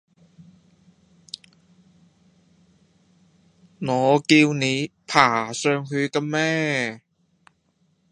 [3.85, 7.01] 我叫你爬上去㗎咩